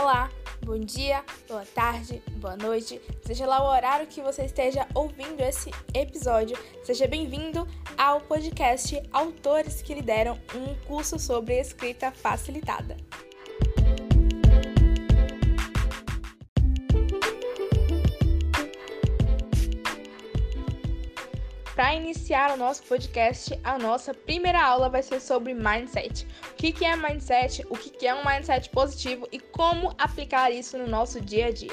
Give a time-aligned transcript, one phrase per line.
[0.00, 0.30] Olá,
[0.64, 5.72] bom dia, boa tarde, boa noite, seja lá o horário que você esteja ouvindo esse
[5.92, 13.07] episódio, seja bem-vindo ao podcast Autores que Lideram um curso sobre escrita facilitada.
[21.78, 26.26] Para iniciar o nosso podcast, a nossa primeira aula vai ser sobre mindset.
[26.50, 30.88] O que é mindset, o que é um mindset positivo e como aplicar isso no
[30.88, 31.70] nosso dia a dia.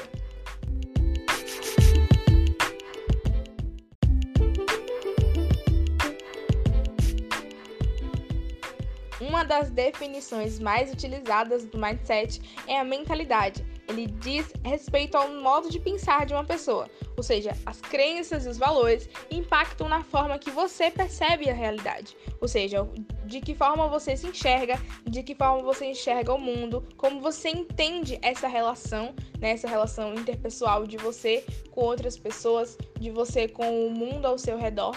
[9.20, 15.70] Uma das definições mais utilizadas do mindset é a mentalidade ele diz respeito ao modo
[15.70, 20.38] de pensar de uma pessoa, ou seja, as crenças e os valores impactam na forma
[20.38, 22.88] que você percebe a realidade, ou seja,
[23.24, 27.48] de que forma você se enxerga, de que forma você enxerga o mundo, como você
[27.48, 33.86] entende essa relação, né, essa relação interpessoal de você com outras pessoas, de você com
[33.86, 34.96] o mundo ao seu redor.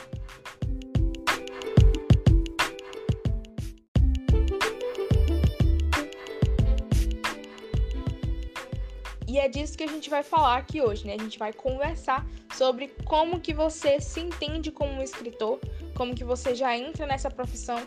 [9.39, 11.15] É disso que a gente vai falar aqui hoje, né?
[11.15, 15.59] A gente vai conversar sobre como que você se entende como um escritor,
[15.95, 17.81] como que você já entra nessa profissão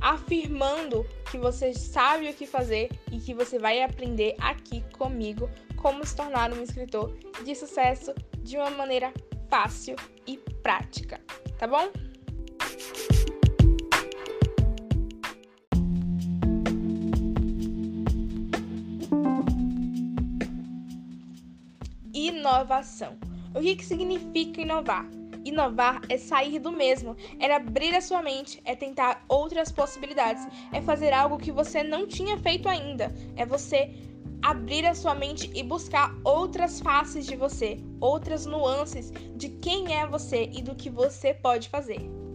[0.00, 6.04] afirmando que você sabe o que fazer e que você vai aprender aqui comigo como
[6.04, 9.12] se tornar um escritor de sucesso de uma maneira
[9.48, 11.20] fácil e prática,
[11.58, 11.90] tá bom?
[22.28, 23.16] Inovação.
[23.54, 25.06] O que, que significa inovar?
[25.44, 30.80] Inovar é sair do mesmo, é abrir a sua mente, é tentar outras possibilidades, é
[30.82, 33.94] fazer algo que você não tinha feito ainda, é você
[34.42, 40.06] abrir a sua mente e buscar outras faces de você, outras nuances de quem é
[40.06, 42.27] você e do que você pode fazer.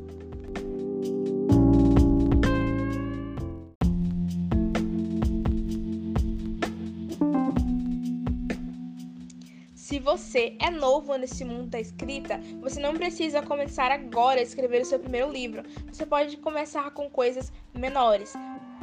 [9.93, 14.81] Se você é novo nesse mundo da escrita, você não precisa começar agora a escrever
[14.81, 15.61] o seu primeiro livro.
[15.85, 18.33] Você pode começar com coisas menores.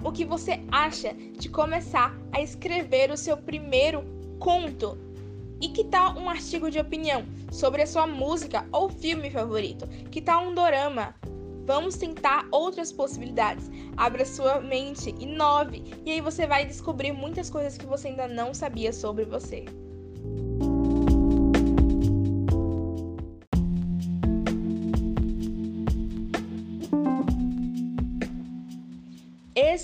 [0.05, 4.05] O que você acha de começar a escrever o seu primeiro
[4.39, 4.97] conto?
[5.61, 9.89] E que tal um artigo de opinião sobre a sua música ou filme favorito?
[10.13, 11.13] Que tal um dorama?
[11.67, 13.69] Vamos tentar outras possibilidades.
[13.97, 18.55] Abra sua mente, inove, e aí você vai descobrir muitas coisas que você ainda não
[18.55, 19.65] sabia sobre você.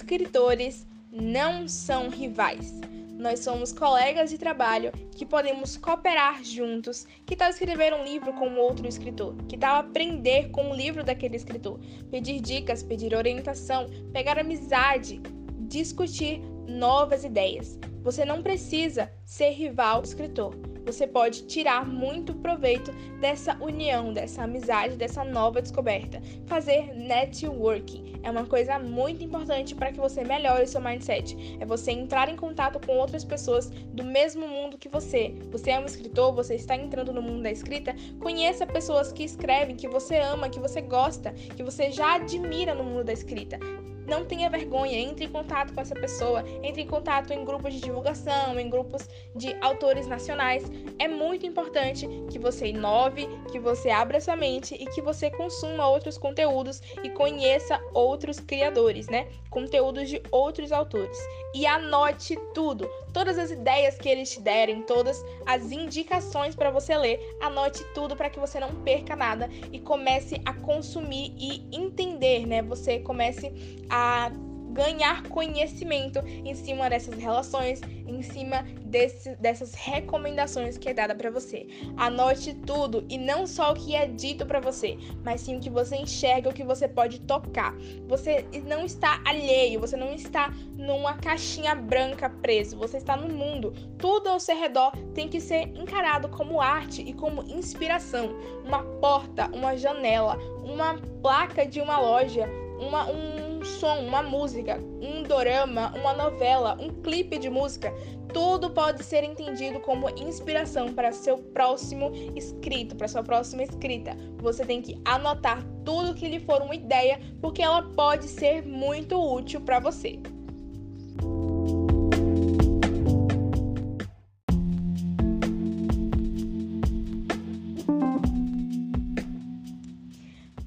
[0.07, 2.79] Escritores não são rivais.
[3.19, 7.05] Nós somos colegas de trabalho que podemos cooperar juntos.
[7.27, 9.35] Que tal escrever um livro com outro escritor?
[9.49, 11.81] Que tal aprender com o livro daquele escritor?
[12.09, 15.21] Pedir dicas, pedir orientação, pegar amizade,
[15.63, 17.77] discutir novas ideias.
[18.05, 20.55] Você não precisa ser rival do escritor
[20.87, 26.23] você pode tirar muito proveito dessa união, dessa amizade, dessa nova descoberta.
[26.47, 31.57] Fazer networking é uma coisa muito importante para que você melhore seu mindset.
[31.61, 35.35] É você entrar em contato com outras pessoas do mesmo mundo que você.
[35.51, 39.75] Você é um escritor, você está entrando no mundo da escrita, conheça pessoas que escrevem,
[39.75, 43.59] que você ama, que você gosta, que você já admira no mundo da escrita.
[44.07, 47.81] Não tenha vergonha, entre em contato com essa pessoa, entre em contato em grupos de
[47.81, 50.65] divulgação, em grupos de autores nacionais.
[50.99, 55.89] É muito importante que você inove, que você abra sua mente e que você consuma
[55.89, 59.27] outros conteúdos e conheça outros criadores, né?
[59.51, 61.19] Conteúdos de outros autores.
[61.55, 66.97] E anote tudo, todas as ideias que eles te derem, todas as indicações para você
[66.97, 72.47] ler, anote tudo para que você não perca nada e comece a consumir e entender,
[72.47, 72.61] né?
[72.63, 73.51] Você comece
[73.89, 74.31] a a
[74.77, 81.31] ganhar conhecimento em cima dessas relações, em cima desse, dessas recomendações que é dada para
[81.31, 81.67] você.
[81.97, 85.71] Anote tudo e não só o que é dito para você, mas sim o que
[85.71, 87.75] você enxerga, o que você pode tocar.
[88.07, 93.73] Você não está alheio, você não está numa caixinha branca preso, você está no mundo.
[93.97, 98.37] Tudo ao seu redor tem que ser encarado como arte e como inspiração.
[98.63, 102.47] Uma porta, uma janela, uma placa de uma loja,
[102.79, 107.93] uma, um som, uma música, um dorama, uma novela, um clipe de música,
[108.33, 114.17] tudo pode ser entendido como inspiração para seu próximo escrito, para sua próxima escrita.
[114.39, 119.17] Você tem que anotar tudo que lhe for uma ideia, porque ela pode ser muito
[119.17, 120.19] útil para você.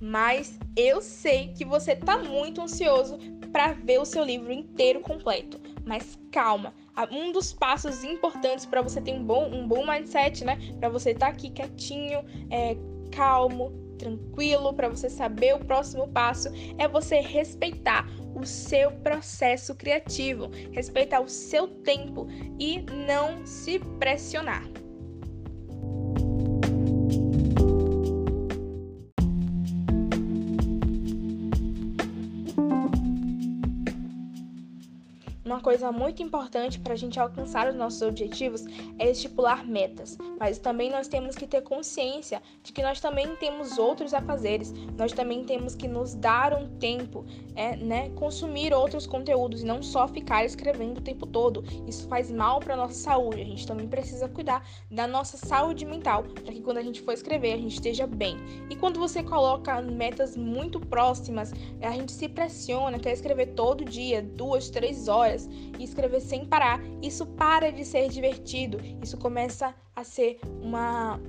[0.01, 3.18] Mas eu sei que você tá muito ansioso
[3.51, 5.60] para ver o seu livro inteiro completo.
[5.86, 6.74] Mas calma,
[7.12, 10.57] um dos passos importantes para você ter um bom, um bom mindset, né?
[10.80, 12.75] Para você estar tá aqui quietinho, é,
[13.12, 20.50] calmo, tranquilo, para você saber o próximo passo, é você respeitar o seu processo criativo,
[20.72, 22.28] respeitar o seu tempo
[22.60, 24.63] e não se pressionar.
[35.50, 38.63] Uma coisa muito importante para a gente alcançar os nossos objetivos
[39.00, 43.80] é estipular metas, mas também nós temos que ter consciência de que nós também temos
[43.80, 47.25] outros afazeres, nós também temos que nos dar um tempo,
[47.56, 51.63] é, né, consumir outros conteúdos e não só ficar escrevendo o tempo todo.
[51.88, 53.42] Isso faz mal para nossa saúde.
[53.42, 57.12] A gente também precisa cuidar da nossa saúde mental para que quando a gente for
[57.12, 58.38] escrever a gente esteja bem.
[58.69, 64.22] E quando você coloca metas muito próximas, a gente se pressiona, quer escrever todo dia,
[64.22, 68.80] duas, três horas horas e escrever sem parar, isso para de ser divertido.
[69.02, 71.20] Isso começa a ser uma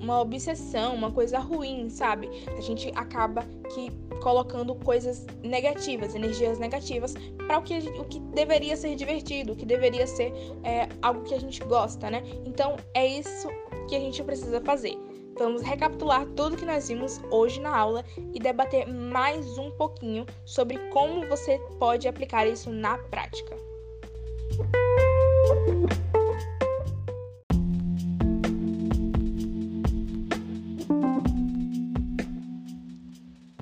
[0.00, 2.28] uma obsessão, uma coisa ruim, sabe?
[2.56, 3.42] A gente acaba
[3.74, 3.90] que
[4.22, 7.14] colocando coisas negativas, energias negativas
[7.48, 10.32] para o que, o que deveria ser divertido, o que deveria ser
[10.62, 12.22] é, algo que a gente gosta, né?
[12.46, 13.48] Então é isso
[13.88, 14.96] que a gente precisa fazer.
[15.38, 18.04] Vamos recapitular tudo que nós vimos hoje na aula
[18.34, 23.56] e debater mais um pouquinho sobre como você pode aplicar isso na prática.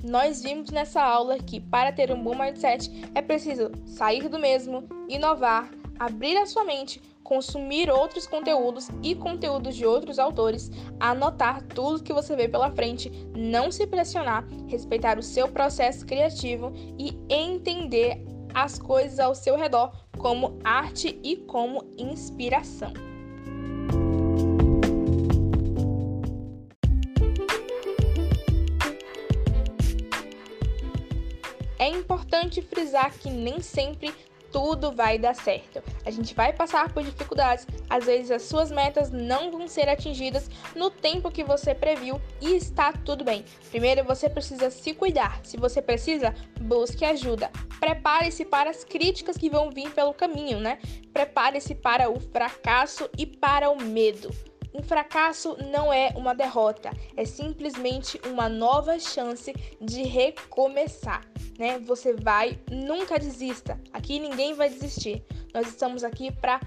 [0.03, 4.87] Nós vimos nessa aula que para ter um bom mindset é preciso sair do mesmo,
[5.07, 5.69] inovar,
[5.99, 12.13] abrir a sua mente, consumir outros conteúdos e conteúdos de outros autores, anotar tudo que
[12.13, 18.79] você vê pela frente, não se pressionar, respeitar o seu processo criativo e entender as
[18.79, 22.93] coisas ao seu redor como arte e como inspiração.
[31.77, 34.13] É importante frisar que nem sempre
[34.57, 35.83] tudo vai dar certo.
[36.03, 40.49] A gente vai passar por dificuldades, às vezes as suas metas não vão ser atingidas
[40.75, 43.45] no tempo que você previu e está tudo bem.
[43.69, 45.39] Primeiro você precisa se cuidar.
[45.43, 47.51] Se você precisa, busque ajuda.
[47.79, 50.79] Prepare-se para as críticas que vão vir pelo caminho, né?
[51.13, 54.31] Prepare-se para o fracasso e para o medo.
[54.73, 61.21] Um fracasso não é uma derrota, é simplesmente uma nova chance de recomeçar
[61.57, 61.79] né?
[61.79, 63.79] Você vai, nunca desista.
[63.91, 65.23] Aqui ninguém vai desistir.
[65.53, 66.61] Nós estamos aqui para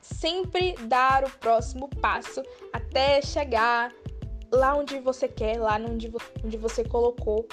[0.00, 2.42] sempre dar o próximo passo
[2.72, 3.92] até chegar
[4.50, 6.12] lá onde você quer, lá onde,
[6.44, 7.46] onde você colocou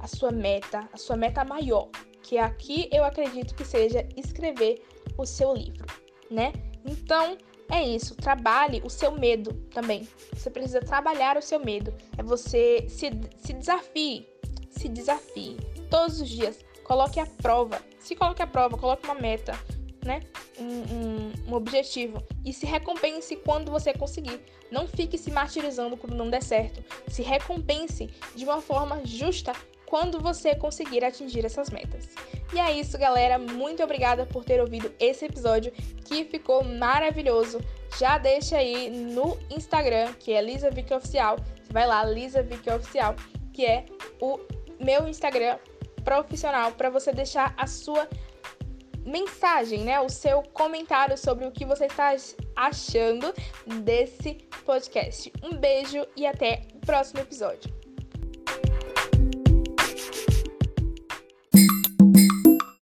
[0.00, 1.88] a sua meta, a sua meta maior,
[2.22, 4.82] que aqui eu acredito que seja escrever
[5.16, 5.86] o seu livro,
[6.30, 6.52] né?
[6.84, 7.38] Então,
[7.74, 10.08] é isso, trabalhe o seu medo também.
[10.32, 11.92] Você precisa trabalhar o seu medo.
[12.16, 14.26] É você se, se desafie,
[14.70, 15.56] se desafie
[15.90, 16.64] todos os dias.
[16.84, 17.82] Coloque a prova.
[17.98, 19.58] Se coloque a prova, coloque uma meta,
[20.04, 20.20] né?
[20.58, 22.22] Um, um, um, objetivo.
[22.44, 24.40] E se recompense quando você conseguir.
[24.70, 26.84] Não fique se martirizando quando não der certo.
[27.08, 29.52] Se recompense de uma forma justa
[29.94, 32.08] quando você conseguir atingir essas metas.
[32.52, 33.38] E é isso, galera.
[33.38, 35.70] Muito obrigada por ter ouvido esse episódio
[36.04, 37.60] que ficou maravilhoso.
[37.96, 41.36] Já deixa aí no Instagram, que é Lisa Vick Oficial.
[41.62, 43.14] Você vai lá, Lisa Vick Oficial,
[43.52, 43.86] que é
[44.20, 44.40] o
[44.80, 45.58] meu Instagram
[46.04, 48.08] profissional para você deixar a sua
[49.06, 50.00] mensagem, né?
[50.00, 52.16] O seu comentário sobre o que você está
[52.56, 53.32] achando
[53.84, 55.32] desse podcast.
[55.40, 57.83] Um beijo e até o próximo episódio.